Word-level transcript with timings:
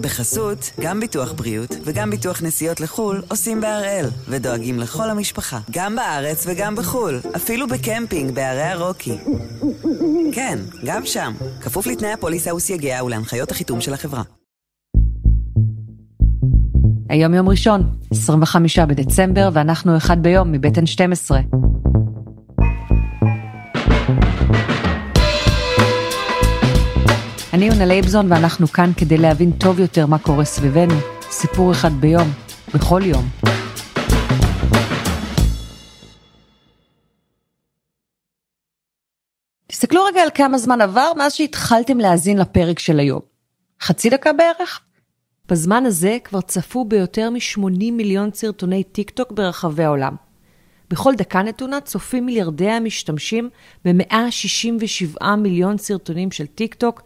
בחסות, 0.00 0.70
גם 0.80 1.00
ביטוח 1.00 1.32
בריאות 1.32 1.76
וגם 1.84 2.10
ביטוח 2.10 2.42
נסיעות 2.42 2.80
לחו"ל 2.80 3.22
עושים 3.28 3.60
בהראל, 3.60 4.06
ודואגים 4.28 4.78
לכל 4.78 5.10
המשפחה, 5.10 5.58
גם 5.70 5.96
בארץ 5.96 6.44
וגם 6.48 6.76
בחו"ל, 6.76 7.20
אפילו 7.36 7.68
בקמפינג 7.68 8.34
בערי 8.34 8.62
הרוקי. 8.62 9.18
כן, 10.32 10.58
גם 10.84 11.06
שם, 11.06 11.32
כפוף 11.60 11.86
לתנאי 11.86 12.12
הפוליסה 12.12 12.54
וסייגיה 12.54 13.04
ולהנחיות 13.04 13.50
החיתום 13.50 13.80
של 13.80 13.94
החברה. 13.94 14.22
היום 17.08 17.34
יום 17.34 17.48
ראשון, 17.48 17.90
25 18.10 18.78
בדצמבר, 18.78 19.48
ואנחנו 19.52 19.96
אחד 19.96 20.22
ביום 20.22 20.52
מבית 20.52 20.78
N12. 20.78 21.30
אני 27.60 27.68
יונה 27.68 27.86
לייבזון 27.86 28.32
ואנחנו 28.32 28.68
כאן 28.68 28.90
כדי 28.96 29.18
להבין 29.18 29.52
טוב 29.52 29.80
יותר 29.80 30.06
מה 30.06 30.18
קורה 30.18 30.44
סביבנו. 30.44 30.94
סיפור 31.22 31.72
אחד 31.72 31.92
ביום, 31.92 32.28
בכל 32.74 33.00
יום. 33.04 33.28
תסתכלו 39.66 40.04
רגע 40.04 40.22
על 40.22 40.28
כמה 40.34 40.58
זמן 40.58 40.80
עבר 40.80 41.12
מאז 41.16 41.32
שהתחלתם 41.34 41.98
להאזין 41.98 42.38
לפרק 42.38 42.78
של 42.78 42.98
היום. 42.98 43.20
חצי 43.82 44.10
דקה 44.10 44.32
בערך? 44.32 44.80
בזמן 45.48 45.86
הזה 45.86 46.18
כבר 46.24 46.40
צפו 46.40 46.84
ביותר 46.84 47.30
מ-80 47.30 47.92
מיליון 47.92 48.30
סרטוני 48.32 48.84
טיק 48.84 49.10
טוק 49.10 49.32
ברחבי 49.32 49.84
העולם. 49.84 50.16
בכל 50.90 51.14
דקה 51.14 51.42
נתונה 51.42 51.80
צופים 51.80 52.26
מיליארדי 52.26 52.70
המשתמשים 52.70 53.50
ב-167 53.84 55.24
מיליון 55.38 55.78
סרטונים 55.78 56.30
של 56.30 56.46
טיק 56.46 56.74
טוק, 56.74 57.02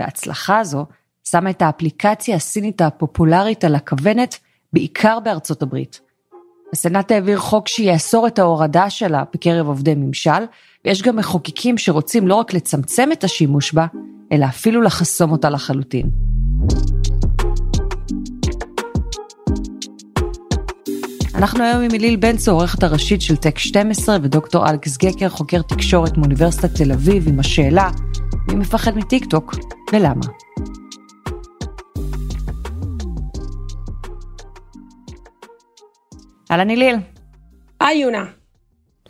וההצלחה 0.00 0.58
הזו 0.58 0.86
שמה 1.24 1.50
את 1.50 1.62
האפליקציה 1.62 2.36
הסינית 2.36 2.80
הפופולרית 2.80 3.64
על 3.64 3.74
הכוונת, 3.74 4.38
בעיקר 4.72 5.18
בארצות 5.20 5.62
הברית. 5.62 6.00
הסנאט 6.72 7.10
העביר 7.10 7.38
חוק 7.38 7.68
שיאסור 7.68 8.26
את 8.26 8.38
ההורדה 8.38 8.90
שלה 8.90 9.24
בקרב 9.34 9.66
עובדי 9.66 9.94
ממשל, 9.94 10.30
ויש 10.84 11.02
גם 11.02 11.16
מחוקקים 11.16 11.78
שרוצים 11.78 12.28
לא 12.28 12.34
רק 12.34 12.54
לצמצם 12.54 13.12
את 13.12 13.24
השימוש 13.24 13.72
בה, 13.72 13.86
אלא 14.32 14.46
אפילו 14.46 14.82
לחסום 14.82 15.32
אותה 15.32 15.50
לחלוטין. 15.50 16.10
אנחנו 21.34 21.64
היום 21.64 21.82
עם 21.82 21.90
אליל 21.94 22.16
בן 22.16 22.36
צור, 22.36 22.60
עורכת 22.60 22.82
הראשית 22.82 23.22
של 23.22 23.36
טק 23.36 23.58
12, 23.58 24.16
ודוקטור 24.22 24.70
אלכס 24.70 24.96
גקר, 24.96 25.28
חוקר 25.28 25.62
תקשורת 25.62 26.16
מאוניברסיטת 26.16 26.74
תל 26.74 26.92
אביב, 26.92 27.28
עם 27.28 27.40
השאלה, 27.40 27.90
מי 28.48 28.54
מפחד 28.54 28.96
מטיקטוק 28.98 29.54
ולמה? 29.92 30.26
אהלן 36.50 36.70
אליל. 36.70 36.96
היי 37.80 37.98
יונה. 37.98 38.24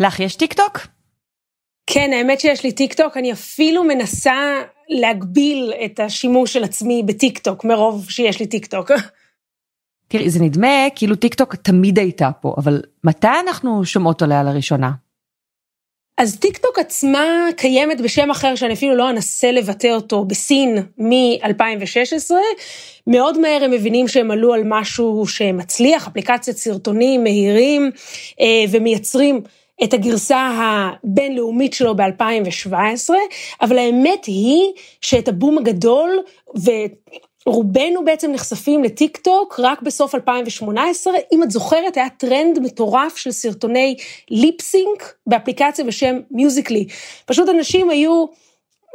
לך 0.00 0.20
יש 0.20 0.36
טיקטוק? 0.36 0.86
כן, 1.86 2.10
האמת 2.12 2.40
שיש 2.40 2.64
לי 2.64 2.72
טיקטוק, 2.72 3.16
אני 3.16 3.32
אפילו 3.32 3.84
מנסה 3.84 4.34
להגביל 4.88 5.72
את 5.84 6.00
השימוש 6.00 6.52
של 6.52 6.64
עצמי 6.64 7.02
בטיקטוק, 7.06 7.64
מרוב 7.64 8.10
שיש 8.10 8.40
לי 8.40 8.46
טיקטוק. 8.46 8.90
תראי, 10.08 10.30
זה 10.30 10.40
נדמה 10.42 10.86
כאילו 10.94 11.16
טיקטוק 11.16 11.54
תמיד 11.54 11.98
הייתה 11.98 12.30
פה, 12.40 12.54
אבל 12.58 12.82
מתי 13.04 13.28
אנחנו 13.46 13.84
שומעות 13.84 14.22
עליה 14.22 14.42
לראשונה? 14.42 14.90
אז 16.18 16.36
טיקטוק 16.36 16.78
עצמה 16.78 17.48
קיימת 17.56 18.00
בשם 18.00 18.30
אחר 18.30 18.54
שאני 18.54 18.74
אפילו 18.74 18.96
לא 18.96 19.10
אנסה 19.10 19.52
לבטא 19.52 19.86
אותו 19.86 20.24
בסין 20.24 20.78
מ-2016. 20.98 22.30
מאוד 23.06 23.38
מהר 23.38 23.64
הם 23.64 23.70
מבינים 23.70 24.08
שהם 24.08 24.30
עלו 24.30 24.54
על 24.54 24.62
משהו 24.64 25.26
שמצליח, 25.26 26.06
אפליקציית 26.08 26.56
סרטונים 26.56 27.22
מהירים 27.22 27.90
אה, 28.40 28.64
ומייצרים 28.70 29.40
את 29.84 29.94
הגרסה 29.94 30.50
הבינלאומית 30.58 31.74
שלו 31.74 31.96
ב-2017, 31.96 33.10
אבל 33.60 33.78
האמת 33.78 34.24
היא 34.24 34.72
שאת 35.00 35.28
הבום 35.28 35.58
הגדול, 35.58 36.22
ו... 36.58 36.70
רובנו 37.46 38.04
בעצם 38.04 38.32
נחשפים 38.32 38.84
לטיק 38.84 39.16
טוק 39.16 39.60
רק 39.62 39.82
בסוף 39.82 40.14
2018. 40.14 41.14
אם 41.32 41.42
את 41.42 41.50
זוכרת, 41.50 41.96
היה 41.96 42.08
טרנד 42.10 42.58
מטורף 42.58 43.16
של 43.16 43.30
סרטוני 43.30 43.96
ליפסינק 44.30 45.14
באפליקציה 45.26 45.84
בשם 45.84 46.16
Musical.ly. 46.30 46.86
פשוט 47.26 47.48
אנשים 47.48 47.90
היו 47.90 48.26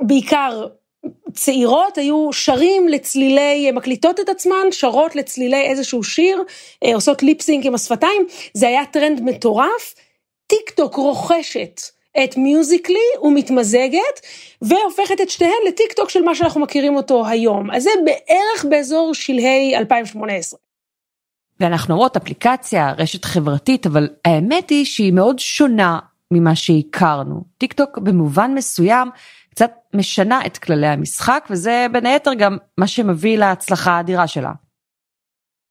בעיקר 0.01 0.67
צעירות 1.34 1.97
היו 1.97 2.34
שרים 2.34 2.88
לצלילי, 2.88 3.72
מקליטות 3.72 4.19
את 4.19 4.29
עצמן, 4.29 4.72
שרות 4.72 5.16
לצלילי 5.16 5.62
איזשהו 5.62 6.03
שיר, 6.03 6.44
אה, 6.83 6.95
עושות 6.95 7.23
ליפסינק 7.23 7.66
עם 7.66 7.75
השפתיים, 7.75 8.25
זה 8.53 8.68
היה 8.68 8.85
טרנד 8.85 9.22
מטורף. 9.22 9.95
טיק 10.47 10.69
טוק 10.69 10.95
רוכשת 10.95 11.81
את 12.24 12.38
Musical.ly 12.38 12.96
ומתמזגת, 13.22 14.20
והופכת 14.62 15.22
את 15.22 15.30
שתיהן 15.30 15.52
לטיק 15.68 15.94
טוק 15.94 16.10
של 16.10 16.22
מה 16.22 16.36
שאנחנו 16.36 16.62
מכירים 16.62 16.96
אותו 16.96 17.28
היום. 17.28 17.72
אז 17.72 17.84
זה 17.84 17.90
בערך 18.06 18.66
באזור 18.70 19.14
שלהי 19.14 19.76
2018. 19.76 20.60
ואנחנו 21.60 21.98
רואות 21.98 22.18
אפליקציה, 22.18 22.94
רשת 22.98 23.26
חברתית, 23.26 23.86
אבל 23.86 24.10
האמת 24.26 24.70
היא 24.70 24.86
שהיא 24.86 25.14
מאוד 25.14 25.40
שונה 25.40 26.00
ממה 26.32 26.56
שהכרנו. 26.56 27.44
טיק 27.58 27.74
טוק 27.74 27.98
במובן 27.98 28.54
מסוים 28.54 29.10
קצת 29.50 29.72
משנה 29.94 30.46
את 30.46 30.58
כללי 30.58 30.88
המשחק, 30.88 31.48
וזה 31.50 31.88
בין 31.92 32.06
היתר 32.06 32.34
גם 32.34 32.58
מה 32.78 32.88
שמביא 32.88 33.38
להצלחה 33.38 33.92
האדירה 33.92 34.28
שלה. 34.28 34.52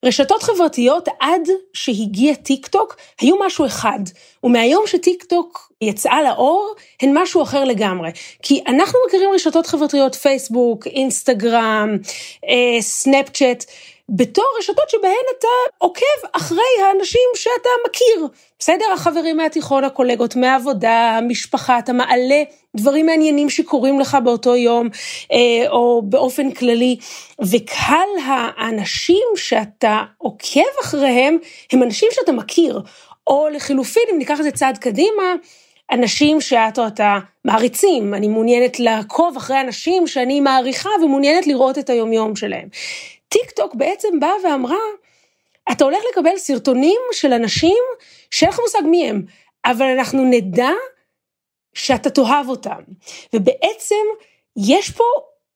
רשתות 0.05 0.43
חברתיות 0.43 1.09
עד 1.21 1.49
שהגיע 1.73 2.35
טיק 2.35 2.67
טוק 2.67 2.97
היו 3.21 3.37
משהו 3.47 3.67
אחד, 3.67 4.01
ומהיום 4.45 4.87
שטיק 4.87 5.25
טוק 5.25 5.73
יצאה 5.81 6.23
לאור, 6.23 6.75
הן 7.03 7.11
משהו 7.15 7.43
אחר 7.43 7.65
לגמרי. 7.65 8.11
כי 8.43 8.63
אנחנו 8.67 8.99
מכירים 9.07 9.31
רשתות 9.35 9.67
חברתיות, 9.67 10.15
פייסבוק, 10.15 10.87
אינסטגרם, 10.87 11.97
אה, 12.49 12.83
סנאפצ'אט, 12.83 13.65
בתור 14.11 14.45
רשתות 14.59 14.91
שבהן 14.91 15.27
אתה 15.39 15.49
עוקב 15.79 16.27
אחרי 16.33 16.85
האנשים 16.87 17.29
שאתה 17.35 17.69
מכיר. 17.89 18.27
בסדר? 18.59 18.85
החברים 18.95 19.37
מהתיכון, 19.37 19.85
הקולגות 19.85 20.37
מהעבודה, 20.37 21.17
המשפחה, 21.19 21.79
אתה 21.79 21.93
מעלה 21.93 22.43
דברים 22.77 23.07
מעניינים 23.07 23.51
שקורים 23.51 24.01
לך 24.01 24.17
באותו 24.25 24.57
יום, 24.57 24.89
אה, 25.33 25.71
או 25.71 26.03
באופן 26.05 26.51
כללי, 26.51 26.97
וקהל 27.51 28.09
האנשים 28.25 29.25
שאתה 29.37 30.03
עוקב 30.19 30.81
אחריהם, 30.83 31.39
הם 31.73 31.83
אנשים 31.83 32.09
שאתה 32.13 32.33
מכיר. 32.33 32.81
או 33.27 33.49
לחילופין, 33.53 34.03
אם 34.13 34.19
ניקח 34.19 34.39
את 34.39 34.45
זה 34.45 34.51
צעד 34.51 34.79
קדימה, 34.79 35.35
אנשים 35.93 36.41
שאת 36.41 36.79
או 36.79 36.87
אתה 36.87 37.19
מעריצים, 37.45 38.15
אני 38.15 38.29
מעוניינת 38.29 38.81
לעקוב 38.81 39.37
אחרי 39.37 39.61
אנשים 39.61 40.07
שאני 40.07 40.41
מעריכה 40.41 40.91
ומעוניינת 41.05 41.47
לראות 41.47 41.79
את 41.79 41.91
היומיום 41.91 42.37
שלהם. 42.37 42.69
טיק 43.31 43.51
טוק 43.51 43.75
בעצם 43.75 44.21
באה 44.21 44.33
ואמרה, 44.45 44.79
אתה 45.73 45.85
הולך 45.85 46.03
לקבל 46.13 46.37
סרטונים 46.37 47.01
של 47.13 47.33
אנשים 47.33 47.79
שאין 48.31 48.51
לך 48.51 48.61
מושג 48.61 48.83
מי 48.85 49.09
הם, 49.09 49.23
אבל 49.65 49.87
אנחנו 49.87 50.25
נדע 50.25 50.71
שאתה 51.75 52.11
תאהב 52.11 52.49
אותם. 52.49 52.81
ובעצם 53.33 54.05
יש 54.57 54.91
פה 54.91 55.05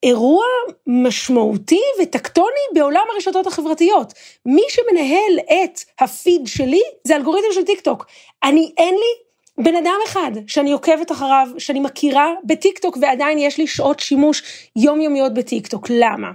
אירוע 0.03 0.45
משמעותי 0.87 1.81
וטקטוני 2.01 2.65
בעולם 2.73 3.03
הרשתות 3.13 3.47
החברתיות. 3.47 4.13
מי 4.45 4.63
שמנהל 4.69 5.39
את 5.39 5.79
הפיד 5.99 6.41
שלי 6.45 6.81
זה 7.03 7.15
אלגוריתם 7.15 7.47
של 7.53 7.63
טיק 7.63 7.79
טוק. 7.79 8.05
אני, 8.43 8.71
אין 8.77 8.95
לי 8.95 9.25
בן 9.63 9.75
אדם 9.75 9.97
אחד 10.05 10.31
שאני 10.47 10.71
עוקבת 10.71 11.11
אחריו, 11.11 11.47
שאני 11.57 11.79
מכירה 11.79 12.33
בטיק 12.43 12.79
טוק 12.79 12.97
ועדיין 13.01 13.37
יש 13.37 13.57
לי 13.57 13.67
שעות 13.67 13.99
שימוש 13.99 14.43
יומיומיות 14.75 15.33
בטיק 15.33 15.67
טוק. 15.67 15.87
למה? 15.89 16.31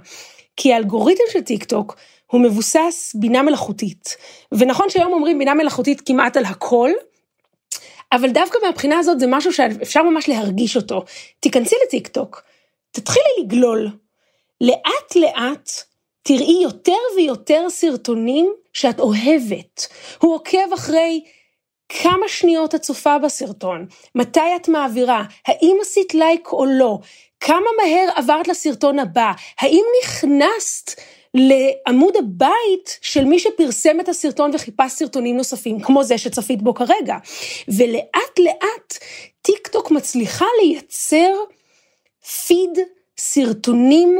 כי 0.57 0.73
האלגוריתם 0.73 1.23
של 1.31 1.41
טיק 1.41 1.63
טוק 1.63 1.95
הוא 2.27 2.41
מבוסס 2.41 3.15
בינה 3.19 3.41
מלאכותית. 3.41 4.17
ונכון 4.51 4.89
שהיום 4.89 5.13
אומרים 5.13 5.39
בינה 5.39 5.53
מלאכותית 5.53 6.01
כמעט 6.01 6.37
על 6.37 6.45
הכל, 6.45 6.91
אבל 8.11 8.29
דווקא 8.29 8.57
מהבחינה 8.63 8.99
הזאת 8.99 9.19
זה 9.19 9.25
משהו 9.27 9.53
שאפשר 9.53 10.03
ממש 10.03 10.29
להרגיש 10.29 10.75
אותו. 10.75 11.03
תיכנסי 11.39 11.75
לטיק 11.85 12.07
טוק, 12.07 12.41
תתחילי 12.91 13.29
לגלול. 13.39 13.89
לאט 14.61 15.15
לאט 15.15 15.69
תראי 16.23 16.59
יותר 16.63 16.97
ויותר 17.15 17.69
סרטונים 17.69 18.53
שאת 18.73 18.99
אוהבת. 18.99 19.87
הוא 20.21 20.35
עוקב 20.35 20.73
אחרי 20.73 21.23
כמה 22.03 22.27
שניות 22.27 22.75
את 22.75 22.81
צופה 22.81 23.17
בסרטון, 23.17 23.85
מתי 24.15 24.55
את 24.55 24.67
מעבירה, 24.67 25.23
האם 25.47 25.77
עשית 25.81 26.13
לייק 26.13 26.47
או 26.51 26.65
לא, 26.65 26.99
כמה 27.39 27.67
מהר 27.81 28.09
עברת 28.15 28.47
לסרטון 28.47 28.99
הבא, 28.99 29.31
האם 29.59 29.83
נכנסת 30.03 30.91
לעמוד 31.33 32.17
הבית 32.17 32.99
של 33.01 33.25
מי 33.25 33.39
שפרסם 33.39 33.99
את 33.99 34.09
הסרטון 34.09 34.51
וחיפשת 34.53 34.91
סרטונים 34.91 35.37
נוספים, 35.37 35.79
כמו 35.79 36.03
זה 36.03 36.17
שצפית 36.17 36.61
בו 36.61 36.73
כרגע. 36.73 37.17
ולאט 37.67 38.39
לאט 38.39 38.97
טיק 39.41 39.67
טוק 39.67 39.91
מצליחה 39.91 40.45
לייצר 40.61 41.33
פיד 42.47 42.79
סרטונים 43.17 44.17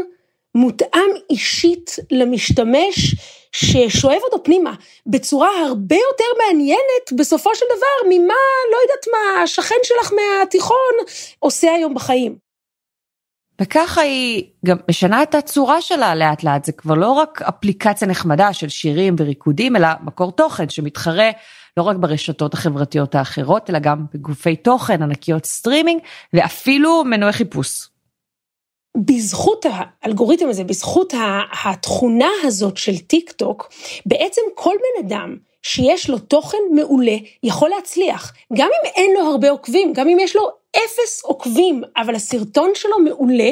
מותאם 0.56 1.10
אישית 1.30 1.96
למשתמש 2.12 3.16
ששואב 3.52 4.20
אותו 4.24 4.44
פנימה, 4.44 4.74
בצורה 5.08 5.50
הרבה 5.68 5.96
יותר 5.96 6.44
מעניינת 6.46 7.14
בסופו 7.18 7.56
של 7.56 7.66
דבר 7.66 8.10
ממה, 8.10 8.34
לא 8.72 8.78
יודעת 8.84 9.06
מה, 9.12 9.44
השכן 9.44 9.76
שלך 9.84 10.12
מהתיכון 10.14 11.06
עושה 11.40 11.74
היום 11.74 11.94
בחיים. 11.94 12.36
וככה 13.62 14.02
היא 14.02 14.44
גם 14.66 14.78
משנה 14.90 15.24
את 15.24 15.36
הצורה 15.36 15.82
שלה 15.82 16.16
לאט 16.16 16.44
לאט, 16.44 16.66
זה 16.66 16.72
כבר 16.72 16.94
לא 16.94 17.12
רק 17.12 17.42
אפליקציה 17.42 18.08
נחמדה 18.08 18.54
של 18.54 18.70
שירים 18.70 19.16
וריקודים, 19.18 19.76
אלא 19.76 19.88
מקור 20.04 20.32
תוכן 20.32 20.70
שמתחרה 20.70 21.30
לא 21.78 21.84
רק 21.84 21.96
ברשתות 21.96 22.54
החברתיות 22.54 23.16
האחרות, 23.16 23.70
אלא 23.70 23.80
גם 23.80 24.06
בגופי 24.14 24.56
תוכן, 24.56 25.04
ענקיות 25.04 25.46
סטרימינג, 25.46 26.02
ואפילו 26.34 27.04
מנועי 27.04 27.34
חיפוש. 27.34 27.91
בזכות 28.98 29.66
האלגוריתם 29.70 30.50
הזה, 30.50 30.64
בזכות 30.64 31.14
התכונה 31.64 32.30
הזאת 32.44 32.78
של 32.78 32.98
טיק 32.98 33.32
טוק, 33.32 33.70
בעצם 34.06 34.42
כל 34.56 34.76
בן 34.80 35.08
אדם 35.08 35.36
שיש 35.64 36.10
לו 36.10 36.18
תוכן 36.18 36.58
מעולה 36.72 37.16
יכול 37.44 37.70
להצליח. 37.70 38.34
גם 38.54 38.68
אם 38.68 38.90
אין 38.96 39.12
לו 39.14 39.32
הרבה 39.32 39.50
עוקבים, 39.50 39.94
גם 39.94 40.10
אם 40.10 40.18
יש 40.20 40.36
לו 40.36 40.50
אפס 40.72 41.24
עוקבים, 41.24 41.82
אבל 41.98 42.16
הסרטון 42.16 42.72
שלו 42.76 43.00
מעולה, 43.00 43.52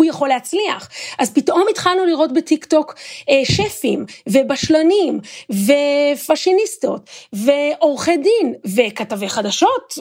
הוא 0.00 0.06
יכול 0.06 0.28
להצליח. 0.28 0.88
אז 1.18 1.30
פתאום 1.34 1.64
התחלנו 1.70 2.06
לראות 2.06 2.32
בטיקטוק 2.32 2.94
אה, 3.30 3.42
שפים 3.44 4.04
ובשלנים 4.28 5.20
ופשיניסטות 5.50 7.10
ועורכי 7.32 8.16
דין 8.16 8.54
וכתבי 8.76 9.28
חדשות, 9.28 9.94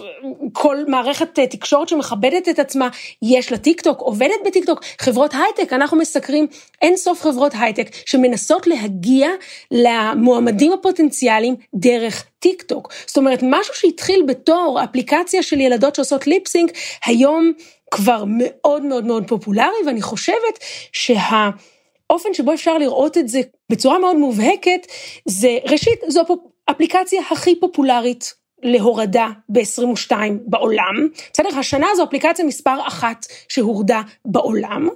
כל 0.53 0.77
מערכת 0.87 1.39
אה, 1.39 1.47
תקשורת 1.47 1.89
שמכבדת 1.89 2.49
את 2.49 2.59
עצמה, 2.59 2.89
יש 3.21 3.51
לה 3.51 3.57
טיקטוק, 3.57 3.99
עובדת 4.01 4.39
בטיקטוק, 4.45 4.83
חברות 4.99 5.33
הייטק, 5.33 5.73
אנחנו 5.73 5.97
מסקרים 5.97 6.47
אין 6.81 6.97
סוף 6.97 7.21
חברות 7.21 7.51
הייטק 7.59 7.87
שמנסות 8.05 8.67
להגיע 8.67 9.29
למועמדים 9.71 10.73
הפוטנציאליים 10.73 11.55
דרך 11.73 12.25
טיק 12.39 12.61
טוק. 12.61 12.93
זאת 13.07 13.17
אומרת, 13.17 13.39
משהו 13.43 13.73
שהתחיל 13.73 14.23
בתור 14.27 14.79
אפליקציה 14.83 15.43
של 15.43 15.59
ילדות 15.59 15.95
שעושות 15.95 16.27
lip 16.27 16.44
sync, 16.44 16.71
היום 17.05 17.51
כבר 17.91 18.23
מאוד 18.27 18.85
מאוד 18.85 19.05
מאוד 19.05 19.27
פופולרי, 19.27 19.77
ואני 19.85 20.01
חושבת 20.01 20.59
שהאופן 20.91 22.33
שבו 22.33 22.53
אפשר 22.53 22.77
לראות 22.77 23.17
את 23.17 23.27
זה 23.27 23.41
בצורה 23.69 23.99
מאוד 23.99 24.15
מובהקת, 24.15 24.87
זה 25.25 25.57
ראשית, 25.65 25.99
זו 26.07 26.21
האפליקציה 26.67 27.21
הכי 27.31 27.59
פופולרית 27.59 28.33
להורדה 28.63 29.27
ב-22 29.49 30.11
בעולם. 30.45 31.07
בסדר? 31.33 31.59
השנה 31.59 31.87
זו 31.95 32.03
אפליקציה 32.03 32.45
מספר 32.45 32.87
אחת 32.87 33.25
שהורדה 33.49 34.01
בעולם. 34.25 34.89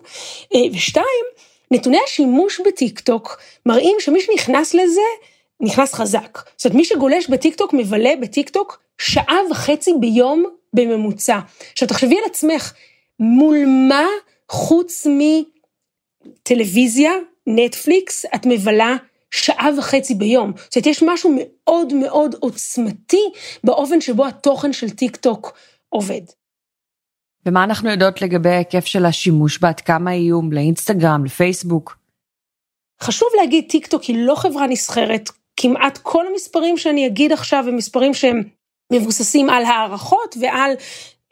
אה, 0.55 0.59
ושתיים, 0.73 1.25
נתוני 1.71 1.97
השימוש 2.07 2.61
בטיקטוק 2.65 3.41
מראים 3.65 3.95
שמי 3.99 4.21
שנכנס 4.21 4.73
לזה, 4.73 5.01
נכנס 5.61 5.93
חזק. 5.93 6.39
זאת 6.57 6.65
אומרת, 6.65 6.77
מי 6.77 6.85
שגולש 6.85 7.29
בטיקטוק 7.29 7.73
מבלה 7.73 8.11
בטיקטוק 8.21 8.83
שעה 8.97 9.37
וחצי 9.51 9.91
ביום 9.99 10.45
בממוצע. 10.73 11.39
עכשיו 11.71 11.87
תחשבי 11.87 12.17
על 12.17 12.25
עצמך, 12.25 12.73
מול 13.19 13.57
מה 13.89 14.05
חוץ 14.51 15.07
מטלוויזיה, 16.39 17.11
נטפליקס, 17.47 18.25
את 18.35 18.45
מבלה 18.45 18.95
שעה 19.31 19.69
וחצי 19.77 20.15
ביום. 20.15 20.51
זאת 20.55 20.75
אומרת, 20.75 20.87
יש 20.87 21.03
משהו 21.03 21.35
מאוד 21.39 21.93
מאוד 21.93 22.35
עוצמתי 22.39 23.21
באופן 23.63 24.01
שבו 24.01 24.25
התוכן 24.25 24.73
של 24.73 24.89
טיק 24.89 25.15
טוק 25.15 25.53
עובד. 25.89 26.21
ומה 27.45 27.63
אנחנו 27.63 27.89
יודעות 27.89 28.21
לגבי 28.21 28.49
ההיקף 28.49 28.85
של 28.85 29.05
השימוש 29.05 29.59
בה, 29.59 29.69
עד 29.69 29.79
כמה 29.79 30.11
איום 30.11 30.51
לאינסטגרם, 30.51 31.25
לפייסבוק? 31.25 31.97
חשוב 33.01 33.27
להגיד, 33.37 33.65
טיק 33.69 33.87
טוק 33.87 34.03
היא 34.03 34.25
לא 34.25 34.35
חברה 34.35 34.67
נסחרת, 34.67 35.29
כמעט 35.63 35.97
כל 35.97 36.27
המספרים 36.27 36.77
שאני 36.77 37.07
אגיד 37.07 37.31
עכשיו 37.31 37.65
הם 37.67 37.75
מספרים 37.75 38.13
שהם 38.13 38.43
מבוססים 38.93 39.49
על 39.49 39.65
הערכות 39.65 40.37
ועל 40.39 40.71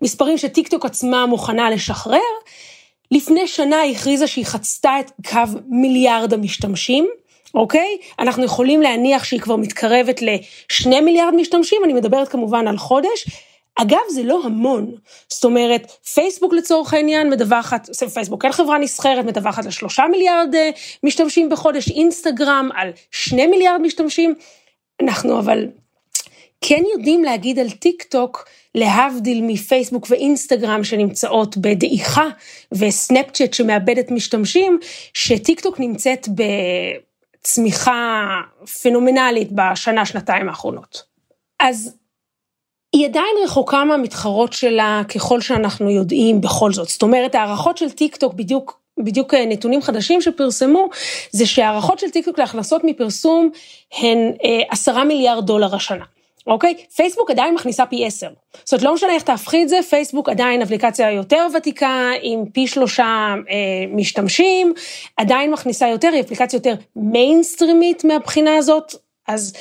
מספרים 0.03 0.37
שטיקטוק 0.37 0.85
עצמה 0.85 1.25
מוכנה 1.25 1.69
לשחרר. 1.69 2.19
לפני 3.11 3.47
שנה 3.47 3.79
היא 3.79 3.95
הכריזה 3.95 4.27
שהיא 4.27 4.45
חצתה 4.45 4.99
את 4.99 5.11
קו 5.29 5.59
מיליארד 5.67 6.33
המשתמשים, 6.33 7.07
אוקיי? 7.53 7.97
אנחנו 8.19 8.43
יכולים 8.43 8.81
להניח 8.81 9.23
שהיא 9.23 9.39
כבר 9.39 9.55
מתקרבת 9.55 10.21
לשני 10.21 11.01
מיליארד 11.01 11.33
משתמשים, 11.35 11.81
אני 11.83 11.93
מדברת 11.93 12.27
כמובן 12.27 12.67
על 12.67 12.77
חודש. 12.77 13.27
אגב, 13.81 13.99
זה 14.09 14.23
לא 14.23 14.41
המון. 14.43 14.95
זאת 15.29 15.43
אומרת, 15.43 15.91
פייסבוק 15.91 16.53
לצורך 16.53 16.93
העניין 16.93 17.29
מדווחת, 17.29 17.89
פייסבוק 18.13 18.41
כן 18.41 18.51
חברה 18.51 18.77
נסחרת, 18.77 19.25
מדווחת 19.25 19.65
על 19.65 19.71
שלושה 19.71 20.03
מיליארד 20.11 20.55
אה, 20.55 20.69
משתמשים 21.03 21.49
בחודש, 21.49 21.91
אינסטגרם 21.91 22.69
על 22.75 22.91
שני 23.11 23.47
מיליארד 23.47 23.81
משתמשים. 23.81 24.35
אנחנו 25.01 25.39
אבל 25.39 25.67
כן 26.61 26.83
יודעים 26.93 27.23
להגיד 27.23 27.59
על 27.59 27.69
טיק 27.69 28.03
טוק, 28.03 28.45
להבדיל 28.75 29.43
מפייסבוק 29.43 30.07
ואינסטגרם 30.09 30.83
שנמצאות 30.83 31.57
בדעיכה, 31.57 32.27
וסנאפצ'אט 32.71 33.53
שמאבדת 33.53 34.11
משתמשים, 34.11 34.79
שטיק 35.13 35.59
טוק 35.59 35.79
נמצאת 35.79 36.27
בצמיחה 37.41 38.27
פנומנלית 38.81 39.51
בשנה, 39.51 40.05
שנתיים 40.05 40.49
האחרונות. 40.49 41.03
אז 41.59 42.00
היא 42.93 43.05
עדיין 43.05 43.35
רחוקה 43.43 43.83
מהמתחרות 43.83 44.53
שלה 44.53 45.01
ככל 45.15 45.41
שאנחנו 45.41 45.89
יודעים 45.89 46.41
בכל 46.41 46.73
זאת. 46.73 46.89
זאת 46.89 47.01
אומרת, 47.01 47.35
הערכות 47.35 47.77
של 47.77 47.89
טיק 47.89 48.15
טוק 48.15 48.33
בדיוק 48.33 48.81
בדיוק 48.97 49.33
נתונים 49.33 49.81
חדשים 49.81 50.21
שפרסמו, 50.21 50.89
זה 51.31 51.45
שהערכות 51.45 51.99
של 51.99 52.09
טיקטוק 52.09 52.39
להכנסות 52.39 52.81
מפרסום 52.83 53.49
הן 53.97 54.17
עשרה 54.69 55.03
מיליארד 55.03 55.45
דולר 55.45 55.75
השנה. 55.75 56.05
אוקיי? 56.47 56.75
פייסבוק 56.95 57.31
עדיין 57.31 57.53
מכניסה 57.53 57.85
פי 57.85 58.05
עשר. 58.05 58.29
זאת 58.63 58.73
אומרת, 58.73 58.83
לא 58.83 58.93
משנה 58.93 59.13
איך 59.13 59.23
תהפכי 59.23 59.63
את 59.63 59.69
זה, 59.69 59.79
פייסבוק 59.89 60.29
עדיין 60.29 60.61
אפליקציה 60.61 61.11
יותר 61.11 61.47
ותיקה, 61.57 62.09
עם 62.21 62.45
פי 62.53 62.67
שלושה 62.67 63.33
אה, 63.49 63.85
משתמשים, 63.91 64.73
עדיין 65.17 65.51
מכניסה 65.51 65.87
יותר, 65.87 66.09
היא 66.13 66.21
אפליקציה 66.21 66.57
יותר 66.57 66.73
מיינסטרימית 66.95 68.03
מהבחינה 68.03 68.57
הזאת. 68.57 68.95
אז, 69.27 69.53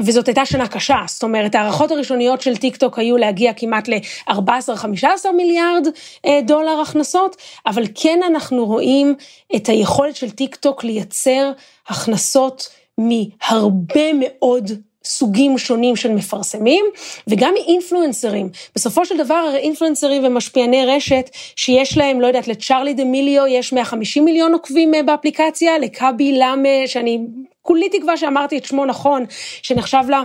וזאת 0.00 0.28
הייתה 0.28 0.46
שנה 0.46 0.68
קשה, 0.68 0.96
זאת 1.06 1.22
אומרת, 1.22 1.54
הערכות 1.54 1.90
הראשוניות 1.90 2.40
של 2.40 2.56
טיק 2.56 2.76
טוק 2.76 2.98
היו 2.98 3.16
להגיע 3.16 3.52
כמעט 3.52 3.88
ל-14-15 3.88 5.32
מיליארד 5.36 5.86
אה, 6.26 6.40
דולר 6.46 6.80
הכנסות, 6.80 7.36
אבל 7.66 7.84
כן 7.94 8.20
אנחנו 8.26 8.66
רואים 8.66 9.14
את 9.56 9.68
היכולת 9.68 10.16
של 10.16 10.30
טיק 10.30 10.54
טוק 10.54 10.84
לייצר 10.84 11.52
הכנסות 11.88 12.68
מהרבה 12.98 14.12
מאוד 14.14 14.70
סוגים 15.06 15.58
שונים 15.58 15.96
של 15.96 16.12
מפרסמים, 16.12 16.84
וגם 17.28 17.54
מאינפלואנסרים. 17.54 18.48
בסופו 18.74 19.06
של 19.06 19.16
דבר, 19.16 19.34
הרי 19.34 19.58
אינפלואנסרים 19.58 20.24
ומשפיעני 20.24 20.86
רשת, 20.86 21.30
שיש 21.56 21.98
להם, 21.98 22.20
לא 22.20 22.26
יודעת, 22.26 22.48
לצ'ארלי 22.48 22.94
דמיליו 22.94 23.46
יש 23.46 23.72
150 23.72 24.24
מיליון 24.24 24.52
עוקבים 24.52 24.94
אה, 24.94 25.02
באפליקציה, 25.02 25.78
לקאבי 25.78 26.38
לאמה, 26.38 26.86
שאני 26.86 27.18
כולי 27.66 27.88
תקווה 27.88 28.16
שאמרתי 28.16 28.58
את 28.58 28.64
שמו 28.64 28.84
נכון, 28.84 29.24
שנחשב 29.62 30.02
לה... 30.08 30.22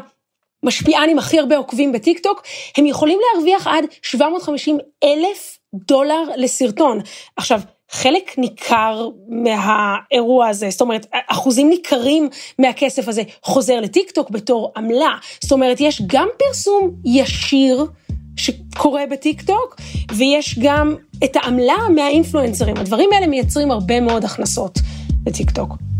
משפיען 0.63 1.09
עם 1.09 1.19
הכי 1.19 1.39
הרבה 1.39 1.57
עוקבים 1.57 1.91
בטיקטוק, 1.91 2.43
הם 2.77 2.85
יכולים 2.85 3.19
להרוויח 3.33 3.67
עד 3.67 3.85
750 4.01 4.77
אלף 5.03 5.57
דולר 5.73 6.23
לסרטון. 6.37 6.99
עכשיו, 7.37 7.61
חלק 7.91 8.37
ניכר 8.37 9.09
מהאירוע 9.29 10.47
הזה, 10.47 10.69
זאת 10.69 10.81
אומרת, 10.81 11.05
אחוזים 11.27 11.69
ניכרים 11.69 12.29
מהכסף 12.59 13.07
הזה 13.07 13.21
חוזר 13.43 13.79
לטיקטוק 13.79 14.29
בתור 14.29 14.71
עמלה. 14.77 15.11
זאת 15.41 15.51
אומרת, 15.51 15.81
יש 15.81 16.01
גם 16.07 16.27
פרסום 16.37 16.91
ישיר 17.05 17.85
שקורה 18.37 19.03
בטיקטוק, 19.11 19.75
ויש 20.11 20.59
גם 20.59 20.95
את 21.23 21.35
העמלה 21.35 21.77
מהאינפלואנסרים. 21.95 22.77
הדברים 22.77 23.09
האלה 23.13 23.27
מייצרים 23.27 23.71
הרבה 23.71 24.01
מאוד 24.01 24.25
הכנסות 24.25 24.79
לטיקטוק. 25.27 25.90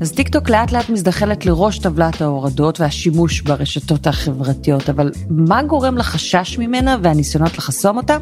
אז 0.00 0.12
טיקטוק 0.12 0.50
לאט 0.50 0.72
לאט 0.72 0.90
מזדחלת 0.90 1.46
לראש 1.46 1.78
טבלת 1.78 2.20
ההורדות 2.22 2.80
והשימוש 2.80 3.40
ברשתות 3.40 4.06
החברתיות, 4.06 4.88
אבל 4.88 5.10
מה 5.30 5.62
גורם 5.62 5.96
לחשש 5.96 6.58
ממנה 6.58 6.96
והניסיונות 7.02 7.58
לחסום 7.58 7.96
אותה? 7.96 8.16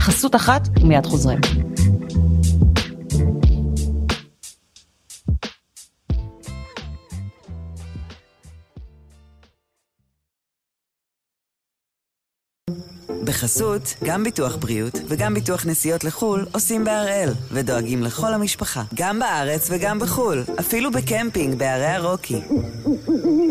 חסות 0.00 0.36
אחת 0.36 0.68
ומיד 0.80 1.06
חוזרים. 1.06 1.40
בחסות, 13.38 13.94
גם 14.04 14.24
ביטוח 14.24 14.56
בריאות 14.56 14.94
וגם 15.08 15.34
ביטוח 15.34 15.66
נסיעות 15.66 16.04
לחו"ל 16.04 16.46
עושים 16.52 16.84
בהראל, 16.84 17.28
ודואגים 17.52 18.02
לכל 18.02 18.34
המשפחה, 18.34 18.82
גם 18.94 19.18
בארץ 19.18 19.68
וגם 19.70 19.98
בחו"ל, 19.98 20.44
אפילו 20.60 20.90
בקמפינג 20.90 21.58
בערי 21.58 21.86
הרוקי. 21.86 22.40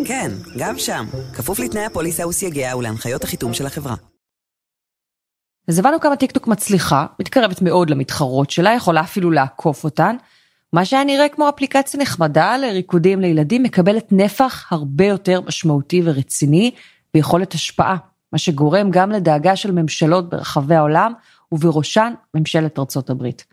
כן, 0.06 0.32
גם 0.58 0.77
שם, 0.77 1.06
כפוף 1.34 1.60
לתנאי 1.60 1.86
הפוליסה 1.86 2.27
וסייגיה 2.27 2.77
ולהנחיות 2.77 3.24
החיתום 3.24 3.53
של 3.53 3.65
החברה. 3.65 3.96
אז 5.67 5.79
הבנו 5.79 6.00
כמה 6.00 6.15
טיקטוק 6.15 6.48
מצליחה, 6.48 7.06
מתקרבת 7.20 7.62
מאוד 7.62 7.89
למתחרות 7.89 8.50
שלה, 8.50 8.74
יכולה 8.74 9.01
אפילו 9.01 9.32
לעקוף 9.32 9.84
אותן. 9.84 10.15
מה 10.74 10.86
שהיה 10.86 11.03
נראה 11.03 11.29
כמו 11.29 11.50
אפליקציה 11.50 12.00
נחמדה 12.00 12.58
לריקודים 12.58 13.22
לילדים 13.22 13.63
מקבלת 13.63 14.08
נפח 14.12 14.67
הרבה 14.72 15.06
יותר 15.06 15.41
משמעותי 15.41 16.01
ורציני 16.06 16.72
ויכולת 17.15 17.53
השפעה, 17.53 17.98
מה 18.34 18.38
שגורם 18.38 18.92
גם 18.92 19.12
לדאגה 19.12 19.56
של 19.56 19.72
ממשלות 19.72 20.30
ברחבי 20.30 20.76
העולם 20.76 21.14
ובראשן 21.52 22.14
ממשלת 22.34 22.80
ארצות 22.80 23.10
הברית. 23.10 23.46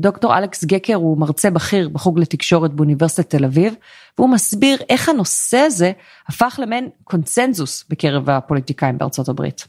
דוקטור 0.00 0.38
אלכס 0.38 0.64
גקר 0.64 0.94
הוא 0.94 1.18
מרצה 1.18 1.50
בכיר 1.50 1.88
בחוג 1.88 2.18
לתקשורת 2.18 2.74
באוניברסיטת 2.74 3.30
תל 3.30 3.44
אביב, 3.44 3.74
והוא 4.18 4.30
מסביר 4.30 4.78
איך 4.88 5.08
הנושא 5.08 5.56
הזה 5.56 5.92
הפך 6.28 6.60
למעין 6.62 6.88
קונצנזוס 7.04 7.84
בקרב 7.90 8.30
הפוליטיקאים 8.30 8.98
בארצות 8.98 9.28
הברית. 9.28 9.68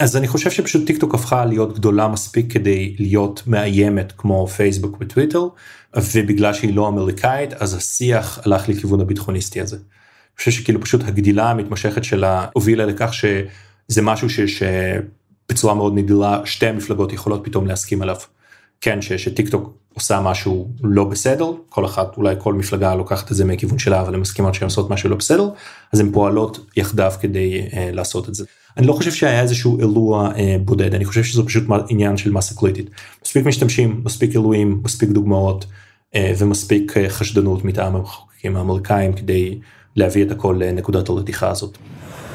אז 0.00 0.16
אני 0.16 0.28
חושב 0.28 0.50
שפשוט 0.50 0.86
טיק 0.86 1.00
טוק 1.00 1.14
הפכה 1.14 1.44
להיות 1.44 1.74
גדולה 1.74 2.08
מספיק 2.08 2.52
כדי 2.52 2.96
להיות 2.98 3.42
מאיימת 3.46 4.12
כמו 4.16 4.46
פייסבוק 4.46 4.96
וטוויטר 5.00 5.48
ובגלל 5.96 6.54
שהיא 6.54 6.74
לא 6.74 6.88
אמריקאית 6.88 7.52
אז 7.52 7.74
השיח 7.74 8.38
הלך 8.44 8.68
לכיוון 8.68 9.00
הביטחוניסטי 9.00 9.60
הזה. 9.60 9.76
אני 10.36 10.44
חושב 10.44 10.50
שכאילו 10.50 10.80
פשוט 10.80 11.00
הגדילה 11.04 11.50
המתמשכת 11.50 12.04
שלה 12.04 12.46
הובילה 12.52 12.86
לכך 12.86 13.14
שזה 13.14 14.02
משהו 14.02 14.28
שבצורה 14.46 15.74
מאוד 15.74 15.94
נדירה 15.94 16.40
שתי 16.44 16.66
המפלגות 16.66 17.12
יכולות 17.12 17.40
פתאום 17.44 17.66
להסכים 17.66 18.02
עליו. 18.02 18.16
כן 18.80 19.02
שטיק 19.02 19.48
טוק 19.48 19.72
עושה 19.94 20.20
משהו 20.20 20.70
לא 20.82 21.04
בסדר 21.04 21.52
כל 21.68 21.84
אחת 21.84 22.16
אולי 22.16 22.34
כל 22.38 22.54
מפלגה 22.54 22.94
לוקחת 22.94 23.30
את 23.30 23.36
זה 23.36 23.44
מהכיוון 23.44 23.78
שלה 23.78 24.00
אבל 24.00 24.14
הן 24.14 24.20
מסכימות 24.20 24.54
שהן 24.54 24.64
עושות 24.64 24.90
משהו 24.90 25.10
לא 25.10 25.16
בסדר 25.16 25.48
אז 25.92 26.00
הן 26.00 26.12
פועלות 26.12 26.66
יחדיו 26.76 27.12
כדי 27.20 27.66
uh, 27.70 27.74
לעשות 27.92 28.28
את 28.28 28.34
זה. 28.34 28.44
אני 28.76 28.86
לא 28.86 28.92
חושב 28.92 29.12
שהיה 29.12 29.40
איזשהו 29.40 29.78
אירוע 29.80 30.30
uh, 30.30 30.38
בודד 30.64 30.94
אני 30.94 31.04
חושב 31.04 31.24
שזה 31.24 31.42
פשוט 31.42 31.64
עניין 31.88 32.16
של 32.16 32.32
מסה 32.32 32.54
קריטית 32.54 32.90
מספיק 33.24 33.46
משתמשים 33.46 34.00
מספיק 34.04 34.32
אירועים 34.32 34.80
מספיק 34.84 35.08
דוגמאות 35.08 35.64
uh, 35.64 36.16
ומספיק 36.38 36.92
uh, 36.96 37.08
חשדנות 37.08 37.64
מטעם 37.64 37.96
המחוקקים 37.96 38.56
האמריקאים 38.56 39.12
כדי 39.12 39.58
להביא 39.96 40.24
את 40.24 40.30
הכל 40.30 40.56
לנקודת 40.60 41.08
הרתיחה 41.08 41.50
הזאת. 41.50 41.78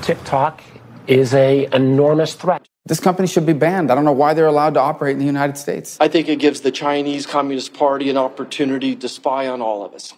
TikTok 0.03 0.61
is 1.07 1.33
a 1.33 1.67
enormous 1.73 2.33
threat. 2.33 2.61
This 2.89 2.99
company 2.99 3.27
should 3.27 3.45
be 3.45 3.53
banned. 3.53 3.91
I 3.91 3.95
don't 3.95 4.07
know 4.11 4.19
why 4.23 4.33
they're 4.33 4.51
allowed 4.55 4.73
to 4.73 4.81
operate 4.91 5.13
in 5.17 5.19
the 5.19 5.31
United 5.37 5.57
States. 5.65 5.87
I 6.05 6.07
think 6.13 6.25
it 6.33 6.39
gives 6.45 6.59
the 6.67 6.73
Chinese 6.83 7.23
Communist 7.35 7.69
Party 7.83 8.07
an 8.13 8.17
opportunity 8.27 8.91
to 9.03 9.07
spy 9.07 9.47
on 9.47 9.59
all 9.61 9.85
of 9.85 9.93
us. 9.93 10.13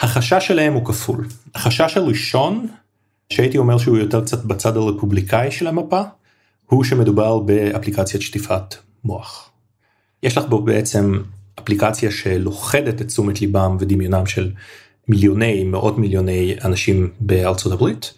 החשש 0.00 0.46
שלהם 0.46 0.72
הוא 0.72 0.84
כפול. 0.84 1.26
החשש 1.54 1.96
הראשון, 1.96 2.66
שהייתי 3.30 3.58
אומר 3.58 3.78
שהוא 3.78 3.98
יותר 3.98 4.24
קצת 4.24 4.44
בצד 4.44 4.76
הרפובליקאי 4.76 5.50
של 5.50 5.66
המפה, 5.66 6.02
הוא 6.66 6.84
שמדובר 6.84 7.38
באפליקציית 7.38 8.22
שטיפת 8.22 8.74
מוח. 9.04 9.50
יש 10.22 10.38
לך 10.38 10.44
בו 10.44 10.62
בעצם 10.62 11.22
אפליקציה 11.58 12.10
שלוכדת 12.10 13.00
את 13.00 13.06
תשומת 13.06 13.40
ליבם 13.40 13.76
ודמיונם 13.80 14.26
של 14.26 14.50
מיליוני, 15.08 15.64
מאות 15.64 15.98
מיליוני 15.98 16.54
אנשים 16.64 17.10
בארצות 17.20 17.72
הברית, 17.72 18.14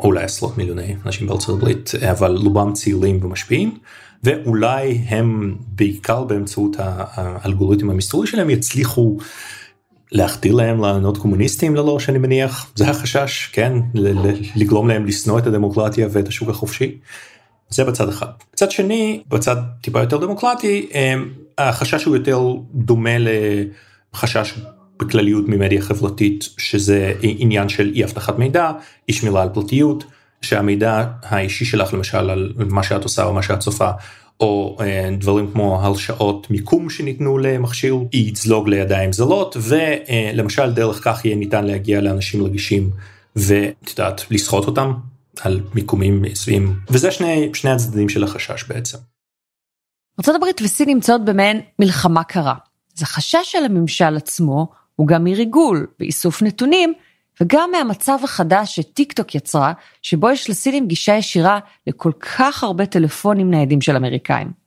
או 0.00 0.06
אולי 0.06 0.24
עשרות 0.24 0.58
מיליוני 0.58 0.94
אנשים 1.06 1.26
בארצות 1.26 1.58
הברית, 1.58 1.92
אבל 2.10 2.36
רובם 2.36 2.72
צעירים 2.72 3.24
ומשפיעים, 3.24 3.78
ואולי 4.22 5.00
הם 5.06 5.56
בעיקר 5.68 6.24
באמצעות 6.24 6.76
האלגוריתם 6.78 7.90
המסתורי 7.90 8.26
שלהם 8.26 8.50
יצליחו 8.50 9.16
להכתיר 10.12 10.54
להם 10.54 10.80
לענות 10.80 11.18
קומוניסטים 11.18 11.76
ללא 11.76 11.98
שאני 11.98 12.18
מניח, 12.18 12.72
זה 12.74 12.90
החשש, 12.90 13.50
כן, 13.52 13.72
לגרום 14.56 14.88
להם 14.88 15.06
לשנוא 15.06 15.38
את 15.38 15.46
הדמוקרטיה 15.46 16.08
ואת 16.10 16.28
השוק 16.28 16.48
החופשי. 16.48 16.98
זה 17.68 17.84
בצד 17.84 18.08
אחד. 18.08 18.26
בצד 18.52 18.70
שני, 18.70 19.22
בצד 19.28 19.56
טיפה 19.80 20.00
יותר 20.00 20.16
דמוקרטי, 20.16 20.88
החשש 21.58 22.04
הוא 22.04 22.16
יותר 22.16 22.52
דומה 22.74 23.16
לחשש 24.14 24.54
בכלליות 25.04 25.48
ממדיה 25.48 25.82
חברתית 25.82 26.48
שזה 26.58 27.12
עניין 27.22 27.68
של 27.68 27.92
אי 27.94 28.04
אבטחת 28.04 28.38
מידע, 28.38 28.70
אי 29.08 29.12
שמירה 29.14 29.42
על 29.42 29.48
פרטיות, 29.48 30.04
שהמידע 30.42 31.04
האישי 31.22 31.64
שלך 31.64 31.94
למשל 31.94 32.30
על 32.30 32.52
מה 32.56 32.82
שאת 32.82 33.04
עושה 33.04 33.24
או 33.24 33.34
מה 33.34 33.42
שאת 33.42 33.58
צופה, 33.58 33.90
או 34.40 34.76
אה, 34.80 35.08
דברים 35.18 35.50
כמו 35.52 35.82
הרשאות 35.82 36.50
מיקום 36.50 36.90
שניתנו 36.90 37.38
למכשיר, 37.38 37.96
יזלוג 38.12 38.68
לידיים 38.68 39.12
זולות, 39.12 39.56
ולמשל 39.60 40.72
דרך 40.72 41.00
כך 41.04 41.24
יהיה 41.24 41.36
ניתן 41.36 41.64
להגיע 41.64 42.00
לאנשים 42.00 42.44
רגישים 42.44 42.90
ואת 43.36 43.90
יודעת 43.90 44.30
לסחוט 44.30 44.66
אותם 44.66 44.92
על 45.40 45.60
מיקומים 45.74 46.22
מסוימים, 46.22 46.74
וזה 46.90 47.10
שני, 47.10 47.50
שני 47.54 47.70
הצדדים 47.70 48.08
של 48.08 48.24
החשש 48.24 48.64
בעצם. 48.68 48.98
ארה"ב 50.28 50.64
וסין 50.64 50.88
נמצאות 50.88 51.24
במעין 51.24 51.60
מלחמה 51.78 52.24
קרה. 52.24 52.54
אז 52.96 53.02
החשש 53.02 53.42
של 53.44 53.64
הממשל 53.64 54.16
עצמו 54.16 54.81
הוא 54.96 55.06
גם 55.06 55.24
מריגול 55.24 55.86
ואיסוף 56.00 56.42
נתונים, 56.42 56.92
וגם 57.40 57.70
מהמצב 57.72 58.18
החדש 58.22 58.76
שטיק 58.80 59.12
טוק 59.12 59.34
יצרה, 59.34 59.72
שבו 60.02 60.30
יש 60.30 60.50
לסינים 60.50 60.88
גישה 60.88 61.14
ישירה 61.14 61.58
לכל 61.86 62.12
כך 62.20 62.64
הרבה 62.64 62.86
טלפונים 62.86 63.50
ניידים 63.50 63.80
של 63.80 63.96
אמריקאים. 63.96 64.62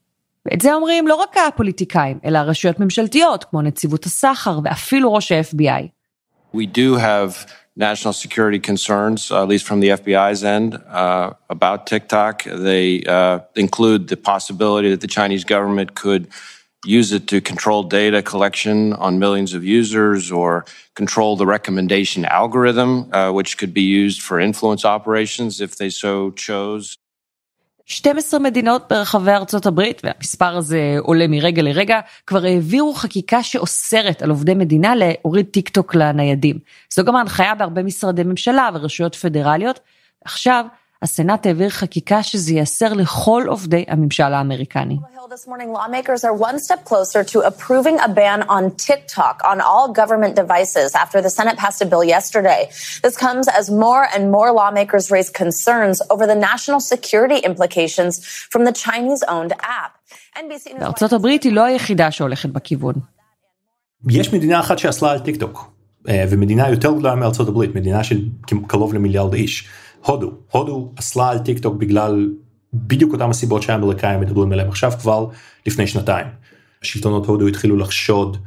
ואת 0.45 0.61
זה 0.61 0.73
אומרים 0.73 1.07
לא 1.07 1.15
רק 1.15 1.37
הפוליטיקאים, 1.47 2.19
אלא 2.25 2.39
רשויות 2.39 2.79
ממשלתיות, 2.79 3.43
כמו 3.43 3.61
נציבות 3.61 4.05
הסחר 4.05 4.59
ואפילו 4.63 5.13
ראש 5.13 5.31
ה-FBI. 5.31 5.87
We 6.55 6.65
do 6.65 6.97
have 6.97 7.31
national 7.77 8.13
security 8.13 8.59
concerns, 8.59 9.31
uh, 9.31 9.43
at 9.43 9.47
least 9.49 9.65
from 9.65 9.79
the 9.81 9.89
FBI's 9.89 10.43
end, 10.43 10.79
uh, 10.87 11.31
about 11.49 11.85
TikTok. 11.87 12.43
They 12.43 13.03
uh, 13.03 13.39
include 13.55 14.07
the 14.07 14.17
possibility 14.17 14.89
that 14.89 15.01
the 15.01 15.07
Chinese 15.07 15.43
government 15.43 15.95
could 15.95 16.27
use 16.85 17.11
it 17.11 17.27
to 17.27 17.41
control 17.41 17.83
data 17.83 18.21
collection 18.21 18.93
on 18.93 19.19
millions 19.19 19.53
of 19.53 19.63
users 19.63 20.31
or 20.31 20.65
control 20.95 21.35
the 21.35 21.45
recommendation 21.45 22.25
algorithm, 22.25 22.91
uh, 23.11 23.31
which 23.31 23.57
could 23.57 23.73
be 23.73 23.87
used 24.03 24.21
for 24.21 24.39
influence 24.39 24.85
operations 24.85 25.61
if 25.61 25.77
they 25.77 25.89
so 25.89 26.31
chose. 26.31 26.97
12 27.87 28.39
מדינות 28.39 28.85
ברחבי 28.89 29.31
ארצות 29.31 29.65
הברית, 29.65 30.01
והמספר 30.03 30.57
הזה 30.57 30.95
עולה 30.99 31.27
מרגע 31.27 31.61
לרגע, 31.61 31.99
כבר 32.27 32.45
העבירו 32.45 32.93
חקיקה 32.93 33.43
שאוסרת 33.43 34.21
על 34.21 34.29
עובדי 34.29 34.53
מדינה 34.53 34.95
להוריד 34.95 35.45
טיק 35.45 35.69
טוק 35.69 35.95
לניידים. 35.95 36.59
זו 36.93 37.03
גם 37.03 37.15
ההנחיה 37.15 37.55
בהרבה 37.55 37.83
משרדי 37.83 38.23
ממשלה 38.23 38.69
ורשויות 38.73 39.15
פדרליות. 39.15 39.79
עכשיו, 40.25 40.65
הסנאט 41.05 41.45
העביר 41.45 41.69
חקיקה 41.69 42.23
שזה 42.23 42.53
ייאסר 42.53 42.93
לכל 42.93 43.43
עובדי 43.47 43.85
הממשל 43.87 44.33
האמריקני. 44.33 44.97
This 45.37 45.47
morning, 45.51 45.69
lawmakers 45.79 46.21
are 46.27 46.35
one 46.49 46.57
step 46.67 46.81
closer 46.91 47.21
to 47.33 47.37
approving 47.51 47.97
a 48.07 48.09
ban 48.19 48.39
on 48.57 48.63
TikTok 48.87 49.35
on 49.51 49.57
all 49.69 49.87
government 50.01 50.33
devices 50.41 50.89
after 51.03 51.19
the 51.25 51.31
Senate 51.37 51.57
passed 51.63 51.81
a 51.85 51.87
bill 51.91 52.05
yesterday. 52.15 52.61
This 53.05 53.15
comes 53.25 53.45
as 53.59 53.65
more 53.85 54.03
and 54.13 54.23
more 54.37 54.49
lawmakers 54.59 55.05
raise 55.15 55.29
concerns 55.43 55.97
over 56.13 56.25
the 56.31 56.39
national 56.51 56.79
security 56.93 57.39
implications 57.49 58.13
from 58.51 58.61
the 58.67 58.75
Chinese-owned 58.83 59.53
app. 59.81 59.91
בארצות 60.79 61.13
הברית 61.13 61.43
היא 61.43 61.53
לא 61.53 61.65
היחידה 61.65 62.11
שהולכת 62.11 62.49
בכיוון. 62.49 62.95
יש 64.09 64.33
מדינה 64.33 64.59
אחת 64.59 64.79
שאסלה 64.79 65.11
על 65.11 65.19
טיק 65.19 65.35
טוק, 65.35 65.71
ומדינה 66.29 66.69
יותר 66.69 66.91
גדולה 66.91 67.15
מארצות 67.15 67.47
הברית, 67.47 67.75
מדינה 67.75 68.03
של 68.03 68.21
קרוב 68.67 68.93
למיליארד 68.93 69.33
איש. 69.33 69.67
הודו, 70.05 70.31
הודו 70.51 70.93
אסלה 70.99 71.29
על 71.29 71.39
טיק 71.39 71.59
טוק 71.59 71.75
בגלל 71.75 72.33
בדיוק 72.73 73.13
אותם 73.13 73.29
הסיבות 73.29 73.63
שהאמריקאים 73.63 74.19
מדברים 74.19 74.51
עליהם 74.51 74.67
עכשיו 74.67 74.91
כבר 75.01 75.27
לפני 75.65 75.87
שנתיים. 75.87 76.27
שלטונות 76.81 77.25
הודו 77.25 77.47
התחילו 77.47 77.77
לחשוד 77.77 78.37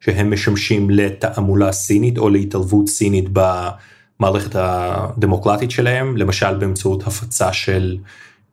שהם 0.00 0.32
משמשים 0.32 0.90
לתעמולה 0.90 1.72
סינית 1.72 2.18
או 2.18 2.28
להתערבות 2.28 2.88
סינית 2.88 3.24
במערכת 3.32 4.50
הדמוקרטית 4.54 5.70
שלהם, 5.70 6.16
למשל 6.16 6.56
באמצעות 6.56 7.06
הפצה 7.06 7.52
של 7.52 7.98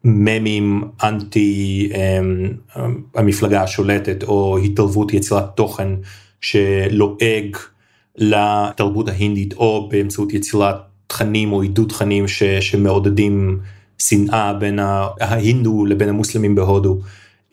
ממים 0.04 0.84
אנטי 1.04 1.90
המפלגה 3.16 3.64
השולטת 3.64 4.24
או 4.24 4.58
התערבות 4.58 5.14
יצירת 5.14 5.56
תוכן 5.56 5.88
שלועג 6.42 7.58
לתרבות 8.18 9.08
ההינדית 9.08 9.54
או 9.54 9.90
באמצעות 9.92 10.34
יצירת 10.34 10.76
תכנים 11.10 11.54
או 11.54 11.62
עידוד 11.62 11.90
תכנים 11.90 12.28
ש, 12.28 12.44
שמעודדים 12.44 13.60
שנאה 14.00 14.54
בין 14.54 14.80
ההינדו 15.20 15.86
לבין 15.86 16.10
המוסלמים 16.10 16.56
בהודו. 16.56 17.00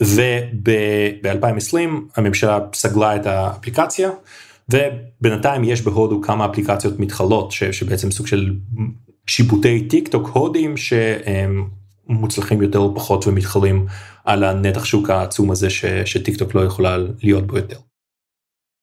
וב-2020 0.00 1.76
הממשלה 2.16 2.58
סגרה 2.74 3.16
את 3.16 3.26
האפליקציה 3.26 4.10
ובינתיים 4.72 5.64
יש 5.64 5.82
בהודו 5.82 6.20
כמה 6.20 6.46
אפליקציות 6.46 7.00
מתחרות 7.00 7.52
ש, 7.52 7.64
שבעצם 7.64 8.10
סוג 8.10 8.26
של 8.26 8.56
חיקויי 9.26 9.88
טיק 9.88 10.08
טוק 10.08 10.28
הודים 10.28 10.76
שהם 10.76 11.68
מוצלחים 12.08 12.62
יותר 12.62 12.78
או 12.78 12.94
פחות 12.94 13.26
ומתחרים 13.26 13.86
על 14.24 14.44
הנתח 14.44 14.84
שוק 14.84 15.10
העצום 15.10 15.50
הזה 15.50 15.70
ש, 15.70 15.84
שטיק 15.84 16.36
טוק 16.38 16.54
לא 16.54 16.60
יכולה 16.60 16.96
להיות 17.22 17.46
בו 17.46 17.56
יותר. 17.56 17.76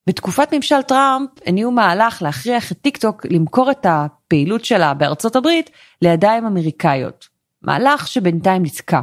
בתקופת 0.10 0.54
ממשל 0.54 0.82
טראמפ 0.82 1.30
הניעו 1.46 1.72
מהלך 1.72 2.22
להכריח 2.22 2.72
את 2.72 2.78
טיק 2.82 2.98
טוק 2.98 3.26
למכור 3.30 3.72
את 3.72 3.86
הפעילות 4.34 4.66
שלה 4.66 4.94
בארצות 4.94 5.36
הברית 5.36 5.70
לידיים 6.02 6.46
אמריקאיות. 6.46 7.28
מהלך 7.62 8.08
שבינתיים 8.08 8.64
נתקע. 8.64 9.02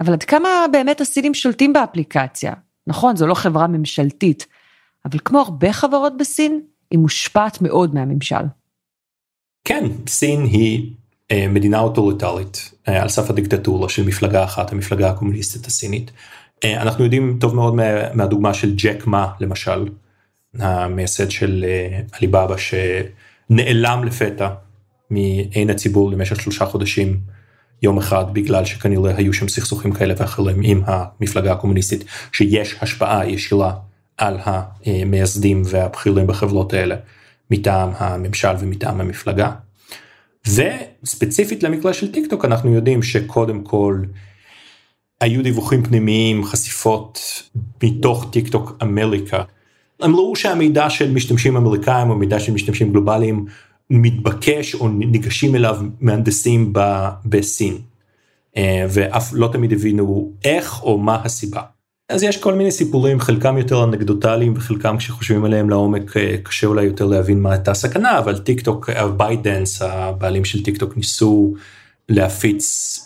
אבל 0.00 0.12
עד 0.12 0.22
כמה 0.22 0.48
באמת 0.72 1.00
הסינים 1.00 1.34
שולטים 1.34 1.72
באפליקציה? 1.72 2.52
נכון, 2.86 3.16
זו 3.16 3.26
לא 3.26 3.34
חברה 3.34 3.66
ממשלתית, 3.66 4.46
אבל 5.04 5.18
כמו 5.24 5.38
הרבה 5.40 5.72
חברות 5.72 6.16
בסין, 6.16 6.60
היא 6.90 6.98
מושפעת 6.98 7.62
מאוד 7.62 7.94
מהממשל. 7.94 8.44
כן, 9.64 9.84
סין 10.06 10.44
היא 10.44 10.92
אה, 11.30 11.46
מדינה 11.48 11.80
אוטוריטרית 11.80 12.70
אה, 12.88 13.02
על 13.02 13.08
סף 13.08 13.30
הדיקטטורה 13.30 13.88
של 13.88 14.06
מפלגה 14.06 14.44
אחת, 14.44 14.72
המפלגה 14.72 15.10
הקומוניסטית 15.10 15.66
הסינית. 15.66 16.10
אה, 16.64 16.82
אנחנו 16.82 17.04
יודעים 17.04 17.36
טוב 17.40 17.54
מאוד 17.54 17.74
מה, 17.74 18.14
מהדוגמה 18.14 18.54
של 18.54 18.74
ג'ק 18.76 19.06
מה 19.06 19.26
למשל, 19.40 19.88
המייסד 20.58 21.30
של 21.30 21.64
אה, 21.68 22.00
עליבאבא 22.12 22.56
שנעלם 23.50 24.04
לפתע 24.04 24.48
מעין 25.10 25.70
הציבור 25.70 26.10
למשך 26.10 26.40
שלושה 26.40 26.66
חודשים 26.66 27.20
יום 27.82 27.98
אחד 27.98 28.24
בגלל 28.32 28.64
שכנראה 28.64 29.16
היו 29.16 29.32
שם 29.32 29.48
סכסוכים 29.48 29.92
כאלה 29.92 30.14
ואחרים 30.16 30.60
עם 30.62 30.82
המפלגה 30.86 31.52
הקומוניסטית 31.52 32.04
שיש 32.32 32.76
השפעה 32.80 33.28
ישירה 33.28 33.74
על 34.16 34.38
המייסדים 34.44 35.62
והבכירים 35.64 36.26
בחברות 36.26 36.72
האלה 36.72 36.96
מטעם 37.50 37.90
הממשל 37.96 38.48
ומטעם 38.58 39.00
המפלגה. 39.00 39.50
וספציפית 40.46 41.62
למקרה 41.62 41.92
של 41.94 42.12
טיק 42.12 42.30
טוק 42.30 42.44
אנחנו 42.44 42.74
יודעים 42.74 43.02
שקודם 43.02 43.62
כל 43.62 44.02
היו 45.20 45.42
דיווחים 45.42 45.84
פנימיים 45.84 46.44
חשיפות 46.44 47.42
מתוך 47.82 48.28
טיק 48.32 48.48
טוק 48.48 48.78
אמריקה. 48.82 49.42
הם 50.02 50.16
ראו 50.16 50.36
שהמידע 50.36 50.90
של 50.90 51.12
משתמשים 51.12 51.56
אמריקאים 51.56 52.10
או 52.10 52.14
מידע 52.14 52.40
של 52.40 52.52
משתמשים 52.52 52.92
גלובליים 52.92 53.46
מתבקש 53.90 54.74
או 54.74 54.88
ניגשים 54.88 55.54
אליו 55.54 55.78
מהנדסים 56.00 56.72
בסין. 57.24 57.78
אה, 58.56 58.86
ואף 58.88 59.30
לא 59.32 59.48
תמיד 59.52 59.72
הבינו 59.72 60.32
איך 60.44 60.82
או 60.82 60.98
מה 60.98 61.20
הסיבה. 61.24 61.62
אז 62.08 62.22
יש 62.22 62.36
כל 62.36 62.54
מיני 62.54 62.70
סיפורים 62.70 63.20
חלקם 63.20 63.58
יותר 63.58 63.84
אנקדוטליים 63.84 64.52
וחלקם 64.56 64.96
כשחושבים 64.96 65.44
עליהם 65.44 65.70
לעומק 65.70 66.16
אה, 66.16 66.36
קשה 66.42 66.66
אולי 66.66 66.84
יותר 66.84 67.06
להבין 67.06 67.40
מה 67.40 67.52
הייתה 67.52 67.70
הסכנה 67.70 68.18
אבל 68.18 68.38
טיק 68.38 68.60
טוק 68.60 68.90
ByteDance 69.16 69.82
הבעלים 69.82 70.44
של 70.44 70.62
טיק 70.62 70.76
טוק 70.76 70.96
ניסו 70.96 71.54
להפיץ 72.08 72.98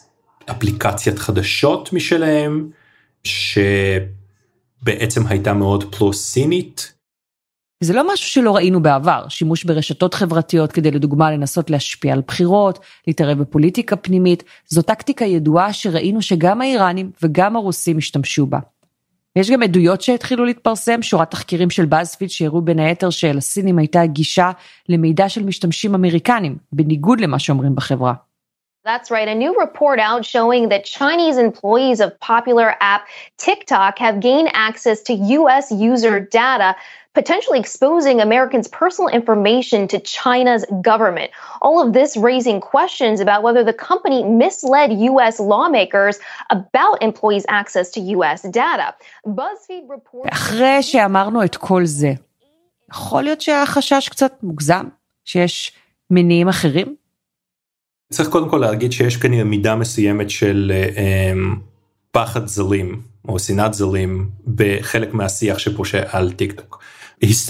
אפליקציית 0.50 1.18
חדשות 1.18 1.92
משלהם 1.92 2.68
שבעצם 4.84 5.26
הייתה 5.26 5.52
מאוד 5.52 5.94
פלוס 5.94 6.32
סינית 6.32 6.94
זה 7.80 7.92
לא 7.92 8.12
משהו 8.12 8.28
שלא 8.28 8.56
ראינו 8.56 8.82
בעבר, 8.82 9.26
שימוש 9.28 9.64
ברשתות 9.64 10.14
חברתיות 10.14 10.72
כדי 10.72 10.90
לדוגמה 10.90 11.30
לנסות 11.30 11.70
להשפיע 11.70 12.12
על 12.12 12.22
בחירות, 12.26 12.78
להתערב 13.06 13.38
בפוליטיקה 13.38 13.96
פנימית, 13.96 14.42
זו 14.68 14.82
טקטיקה 14.82 15.24
ידועה 15.24 15.72
שראינו 15.72 16.22
שגם 16.22 16.60
האיראנים 16.60 17.10
וגם 17.22 17.56
הרוסים 17.56 17.98
השתמשו 17.98 18.46
בה. 18.46 18.58
יש 19.36 19.50
גם 19.50 19.62
עדויות 19.62 20.00
שהתחילו 20.00 20.44
להתפרסם, 20.44 21.02
שורת 21.02 21.30
תחקירים 21.30 21.70
של 21.70 21.84
באזפיד 21.84 22.30
שהראו 22.30 22.62
בין 22.62 22.78
היתר 22.78 23.10
שלסינים 23.10 23.78
הייתה 23.78 24.06
גישה 24.06 24.50
למידע 24.88 25.28
של 25.28 25.42
משתמשים 25.42 25.94
אמריקנים, 25.94 26.56
בניגוד 26.72 27.20
למה 27.20 27.38
שאומרים 27.38 27.74
בחברה. 27.74 28.14
That's 28.86 29.12
right. 29.12 29.27
A 29.27 29.36
new 29.36 29.59
report 29.59 30.00
out 30.00 30.25
showing 30.25 30.69
that 30.69 30.86
Chinese 30.86 31.38
employees 31.38 32.00
of 32.00 32.17
popular 32.19 32.75
app 32.79 33.07
TikTok 33.38 34.00
have 34.00 34.19
gained 34.19 34.50
access 34.53 35.01
to 35.03 35.13
US 35.13 35.71
user 35.71 36.19
data 36.19 36.75
potentially 37.13 37.59
exposing 37.59 38.21
Americans' 38.21 38.67
personal 38.67 39.09
information 39.09 39.88
to 39.88 40.00
China's 40.00 40.63
government. 40.81 41.31
All 41.62 41.77
of 41.83 41.93
this 41.93 42.15
raising 42.15 42.62
questions 42.62 43.19
about 43.19 43.43
whether 43.43 43.63
the 43.63 43.74
company 43.74 44.24
misled 44.24 44.93
U.S. 45.12 45.39
lawmakers 45.39 46.19
about 46.50 47.01
employees' 47.01 47.45
access 47.50 47.89
to 47.91 48.00
U.S. 48.15 48.43
data. 48.43 48.93
BuzzFeed 49.25 49.89
reports... 49.89 50.29
אחרי 50.33 50.83
שאמרנו 50.83 51.43
את 51.43 51.55
כל 51.55 51.86
זה, 51.86 52.13
יכול 52.92 53.24
להיות 53.24 53.42
שהחשש 53.42 54.09
קצת 54.09 54.44
מוגזם? 54.44 54.87
שיש 55.25 55.74
מניעים 56.11 56.48
אחרים? 56.48 56.96
צריך 58.12 58.28
קודם 58.28 58.49
כל 58.49 58.58
להגיד 58.58 58.93
שיש 58.93 59.17
כנראה 59.17 59.45
מידה 59.45 59.76
מסוימת 59.76 60.30
של 60.30 60.73
אה, 60.97 61.32
פחד 62.10 62.47
זרים 62.47 63.00
או 63.28 63.38
שנאת 63.38 63.75
זרים 63.75 64.30
בחלק 64.54 65.14
מהשיח 65.14 65.58
שפושה 65.58 66.02
על 66.06 66.32
טיק 66.32 66.52
טוק. 66.52 66.82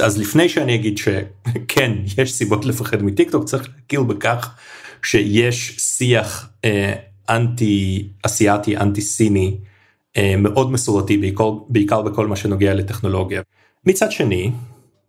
אז 0.04 0.18
לפני 0.18 0.48
שאני 0.48 0.74
אגיד 0.74 0.98
שכן 0.98 1.92
יש 2.18 2.32
סיבות 2.32 2.64
לפחד 2.64 3.02
מטיק 3.02 3.30
טוק 3.30 3.44
צריך 3.44 3.68
להכיר 3.76 4.02
בכך 4.02 4.54
שיש 5.02 5.76
שיח 5.78 6.48
אה, 6.64 6.92
אנטי 7.28 8.08
אסיאתי 8.22 8.76
אנטי 8.76 9.00
סיני 9.00 9.56
אה, 10.16 10.34
מאוד 10.38 10.72
מסורתי 10.72 11.16
בעיקר, 11.18 11.50
בעיקר 11.68 12.02
בכל 12.02 12.26
מה 12.26 12.36
שנוגע 12.36 12.74
לטכנולוגיה. 12.74 13.42
מצד 13.86 14.12
שני 14.12 14.50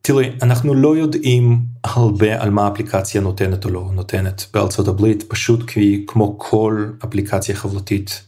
תראי 0.08 0.30
אנחנו 0.42 0.74
לא 0.74 0.98
יודעים 0.98 1.60
הרבה 1.84 2.42
על 2.42 2.50
מה 2.50 2.68
האפליקציה 2.68 3.22
נותנת 3.22 3.66
או 3.66 3.70
לא 3.70 3.90
נותנת 3.94 4.46
בארצות 4.54 4.88
הברית 4.88 5.24
פשוט 5.28 5.70
כי 5.70 6.04
כמו 6.08 6.36
כל 6.40 6.86
אפליקציה 7.06 7.56
חברתית 7.56 8.24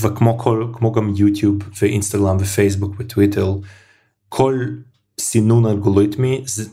וכמו 0.00 0.38
כל 0.38 0.66
כמו 0.72 0.92
גם 0.92 1.12
יוטיוב 1.16 1.56
ואינסטגרם 1.82 2.36
ופייסבוק 2.40 2.94
וטוויטר 2.98 3.54
כל 4.28 4.66
סינון 5.20 5.66
אלגוריתמי 5.66 6.42
זה, 6.46 6.64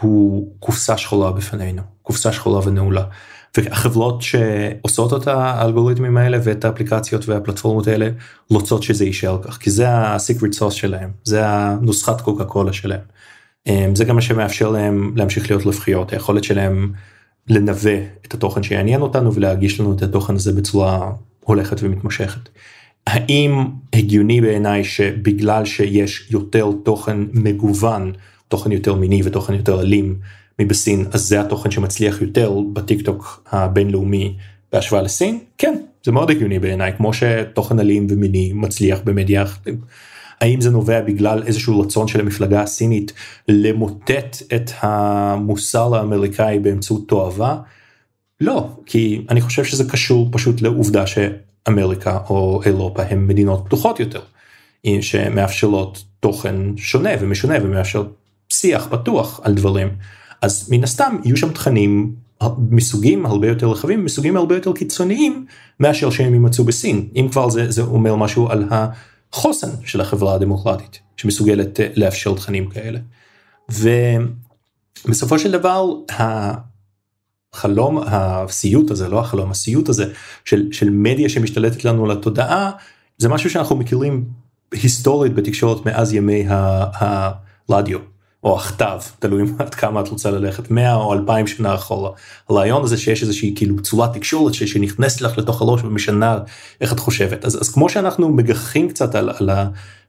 הוא 0.00 0.52
קופסה 0.60 0.98
שחורה 0.98 1.32
בפנינו 1.32 1.82
קופסה 2.02 2.32
שחורה 2.32 2.68
ונעולה. 2.68 3.04
והחברות 3.56 4.22
שעושות 4.22 5.22
את 5.22 5.26
האלגוריתמים 5.26 6.16
האלה 6.16 6.38
ואת 6.44 6.64
האפליקציות 6.64 7.28
והפלטפורמות 7.28 7.86
האלה 7.86 8.08
רוצות 8.50 8.82
שזה 8.82 9.04
יישאר 9.04 9.42
כך 9.42 9.58
כי 9.58 9.70
זה 9.70 9.86
הסיקרט 9.88 10.52
סוס 10.52 10.74
שלהם 10.74 11.10
זה 11.24 11.48
הנוסחת 11.48 12.20
קוקה 12.20 12.44
קולה 12.44 12.72
שלהם. 12.72 13.13
אמ, 13.66 13.94
זה 13.94 14.04
גם 14.04 14.14
מה 14.14 14.22
שמאפשר 14.22 14.70
להם 14.70 15.12
להמשיך 15.16 15.50
להיות 15.50 15.64
רווחיות 15.64 16.12
היכולת 16.12 16.44
שלהם 16.44 16.92
לנווה 17.48 17.98
את 18.26 18.34
התוכן 18.34 18.62
שיעניין 18.62 19.00
אותנו 19.00 19.34
ולהגיש 19.34 19.80
לנו 19.80 19.92
את 19.92 20.02
התוכן 20.02 20.34
הזה 20.34 20.52
בצורה 20.52 21.12
הולכת 21.40 21.76
ומתמשכת. 21.82 22.48
האם 23.06 23.64
הגיוני 23.92 24.40
בעיניי 24.40 24.84
שבגלל 24.84 25.64
שיש 25.64 26.28
יותר 26.30 26.70
תוכן 26.84 27.16
מגוון, 27.32 28.12
תוכן 28.48 28.72
יותר 28.72 28.94
מיני 28.94 29.20
ותוכן 29.24 29.54
יותר 29.54 29.80
אלים 29.80 30.18
מבסין, 30.58 31.06
אז 31.12 31.20
זה 31.20 31.40
התוכן 31.40 31.70
שמצליח 31.70 32.22
יותר 32.22 32.60
בטיק 32.72 33.02
טוק 33.02 33.44
הבינלאומי 33.52 34.34
בהשוואה 34.72 35.02
לסין? 35.02 35.38
כן, 35.58 35.74
זה 36.04 36.12
מאוד 36.12 36.30
הגיוני 36.30 36.58
בעיניי, 36.58 36.92
כמו 36.96 37.10
שתוכן 37.14 37.78
אלים 37.78 38.06
ומיני 38.10 38.52
מצליח 38.54 39.00
במדיה. 39.04 39.44
האם 40.44 40.60
זה 40.60 40.70
נובע 40.70 41.00
בגלל 41.00 41.42
איזשהו 41.46 41.80
רצון 41.80 42.08
של 42.08 42.20
המפלגה 42.20 42.62
הסינית 42.62 43.12
למוטט 43.48 44.42
את 44.54 44.70
המוסר 44.80 45.96
האמריקאי 45.96 46.58
באמצעות 46.58 47.08
תועבה? 47.08 47.56
לא, 48.40 48.68
כי 48.86 49.24
אני 49.30 49.40
חושב 49.40 49.64
שזה 49.64 49.90
קשור 49.90 50.28
פשוט 50.32 50.62
לעובדה 50.62 51.06
ש... 51.06 51.18
אמריקה 51.68 52.18
או 52.30 52.60
אירופה 52.64 53.02
הם 53.02 53.28
מדינות 53.28 53.62
פתוחות 53.64 54.00
יותר 54.00 54.20
שמאפשרות 55.00 56.04
תוכן 56.20 56.56
שונה 56.76 57.10
ומשונה 57.20 57.54
ומאפשר 57.62 58.04
שיח 58.48 58.88
פתוח 58.90 59.40
על 59.42 59.54
דברים 59.54 59.88
אז 60.42 60.68
מן 60.70 60.84
הסתם 60.84 61.16
יהיו 61.24 61.36
שם 61.36 61.52
תכנים 61.52 62.12
מסוגים 62.70 63.26
הרבה 63.26 63.48
יותר 63.48 63.70
רחבים 63.70 64.04
מסוגים 64.04 64.36
הרבה 64.36 64.54
יותר 64.54 64.72
קיצוניים 64.72 65.46
מאשר 65.80 66.10
שהם 66.10 66.32
יימצאו 66.32 66.64
בסין 66.64 67.08
אם 67.16 67.28
כבר 67.32 67.50
זה, 67.50 67.70
זה 67.70 67.82
אומר 67.82 68.16
משהו 68.16 68.50
על 68.50 68.64
החוסן 69.34 69.70
של 69.84 70.00
החברה 70.00 70.34
הדמוקרטית 70.34 71.00
שמסוגלת 71.16 71.80
אה, 71.80 71.88
לאפשר 71.96 72.34
תכנים 72.34 72.70
כאלה. 72.70 72.98
ובסופו 73.68 75.38
של 75.38 75.50
דבר 75.50 75.90
החלום 76.10 77.98
הסיוט 78.06 78.90
הזה 78.90 79.08
לא 79.08 79.20
החלום 79.20 79.50
הסיוט 79.50 79.88
הזה 79.88 80.12
של 80.44 80.68
של 80.72 80.90
מדיה 80.90 81.28
שמשתלטת 81.28 81.84
לנו 81.84 82.04
על 82.04 82.10
התודעה 82.10 82.70
זה 83.18 83.28
משהו 83.28 83.50
שאנחנו 83.50 83.76
מכירים 83.76 84.24
היסטורית 84.72 85.34
בתקשורת 85.34 85.86
מאז 85.86 86.14
ימי 86.14 86.46
הרדיו 86.48 87.98
או 88.44 88.56
הכתב 88.56 88.98
תלוי 89.18 89.42
עד 89.58 89.74
כמה 89.74 90.00
את 90.00 90.08
רוצה 90.08 90.30
ללכת 90.30 90.70
100 90.70 90.94
או 90.94 91.12
2000 91.12 91.46
שנה 91.46 91.74
אחורה. 91.74 92.10
הרעיון 92.48 92.82
הזה 92.82 92.96
שיש 92.96 93.22
איזושהי 93.22 93.52
כאילו 93.56 93.82
צורת 93.82 94.12
תקשורת 94.12 94.54
שנכנסת 94.54 95.20
לך 95.20 95.38
לתוך 95.38 95.62
הראש 95.62 95.84
ומשנה 95.84 96.38
איך 96.80 96.92
את 96.92 96.98
חושבת 96.98 97.44
אז, 97.44 97.60
אז 97.60 97.72
כמו 97.72 97.88
שאנחנו 97.88 98.28
מגחכים 98.28 98.88
קצת 98.88 99.14
על, 99.14 99.30
על 99.38 99.50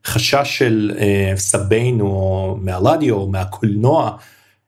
החשש 0.06 0.58
של 0.58 0.92
אה, 0.98 1.34
סבינו 1.36 2.58
מהרדיו 2.62 3.16
או 3.16 3.28
מהקולנוע 3.28 4.12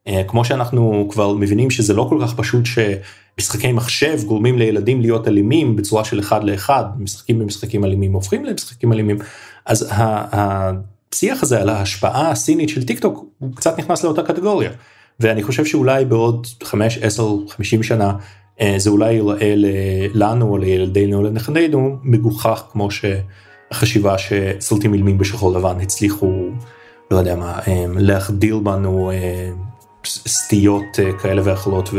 אה, 0.07 0.21
כמו 0.27 0.45
שאנחנו 0.45 1.07
כבר 1.11 1.33
מבינים 1.33 1.69
שזה 1.69 1.93
לא 1.93 2.05
כל 2.09 2.19
כך 2.21 2.35
פשוט 2.35 2.63
שמשחקי 2.65 3.71
מחשב 3.71 4.19
גורמים 4.25 4.57
לילדים 4.57 5.01
להיות 5.01 5.27
אלימים 5.27 5.75
בצורה 5.75 6.05
של 6.05 6.19
אחד 6.19 6.43
לאחד, 6.43 6.83
משחקים 6.97 7.39
במשחקים 7.39 7.85
אלימים 7.85 8.13
הופכים 8.13 8.45
למשחקים 8.45 8.93
אלימים, 8.93 9.17
אז 9.65 9.89
השיח 11.13 11.43
הזה 11.43 11.61
על 11.61 11.69
ההשפעה 11.69 12.31
הסינית 12.31 12.69
של 12.69 12.83
טיק 12.83 12.99
טוק 12.99 13.25
הוא 13.39 13.55
קצת 13.55 13.79
נכנס 13.79 14.03
לאותה 14.03 14.23
קטגוריה. 14.23 14.71
ואני 15.19 15.43
חושב 15.43 15.65
שאולי 15.65 16.05
בעוד 16.05 16.47
5, 16.63 16.97
10, 16.97 17.35
50 17.49 17.83
שנה 17.83 18.13
זה 18.77 18.89
אולי 18.89 19.13
ייראה 19.13 19.53
לנו 20.13 20.49
או 20.49 20.57
לילדינו 20.57 21.17
או 21.17 21.23
לנכדינו 21.23 21.97
מגוחך 22.03 22.63
כמו 22.71 22.89
שהחשיבה 22.91 24.15
שסרטים 24.17 24.93
אילמים 24.93 25.17
בשחור 25.17 25.53
לבן 25.53 25.81
הצליחו, 25.81 26.31
לא 27.11 27.17
יודע 27.17 27.35
מה, 27.35 27.59
להחדיר 27.95 28.59
בנו 28.59 29.11
סטיות 30.05 30.99
כאלה 31.21 31.41
ואחרות 31.45 31.89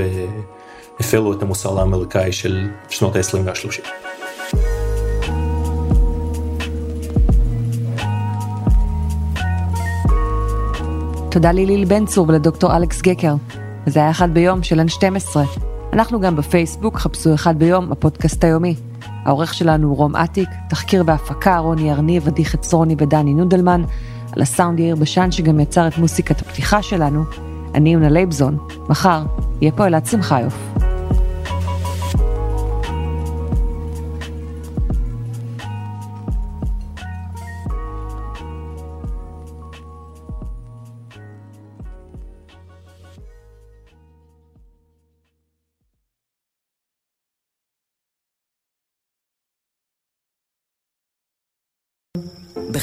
והפרו 1.01 1.33
את 1.33 1.43
המוסר 1.43 1.81
האמריקאי 1.81 2.33
של 2.33 2.69
שנות 2.89 3.17
ה-20 3.17 3.37
וה-30. 3.45 4.08
תודה 11.31 11.53
ליליל 11.53 11.85
בן 11.85 12.07
צור 12.07 12.29
ולדוקטור 12.29 12.77
אלכס 12.77 13.03
גקר. 13.03 13.35
וזה 13.87 14.01
היה 14.01 14.11
אחד 14.11 14.35
ביום 14.35 14.63
של 14.63 14.81
N12. 14.81 15.37
אנחנו 15.93 16.21
גם 16.21 16.37
בפייסבוק, 16.37 16.99
חפשו 16.99 17.35
אחד 17.35 17.59
ביום, 17.59 17.93
הפודקאסט 17.93 18.45
היומי. 18.45 18.75
העורך 19.25 19.55
שלנו 19.55 19.89
הוא 19.89 19.97
רום 19.97 20.17
אטיק, 20.17 20.49
תחקיר 20.69 21.03
בהפקה, 21.03 21.59
רוני 21.59 21.93
ארניב, 21.93 22.29
עדי 22.29 22.45
חצרוני 22.45 22.95
ודני 22.99 23.35
נודלמן, 23.35 23.83
על 24.33 24.43
הסאונד 24.43 24.81
יאיר 24.81 24.97
בשן 24.97 25.31
שגם 25.31 25.61
יצר 25.61 25.89
את 25.89 25.99
מוסיקת 25.99 26.41
הפתיחה 26.41 26.83
שלנו. 26.83 27.25
אני 27.75 27.93
יונה 27.93 28.09
לייבזון, 28.09 28.59
מחר 28.89 29.23
יהיה 29.61 29.73
פה 29.73 29.87
אלעד 29.87 30.07
שמחיוף. 30.07 30.68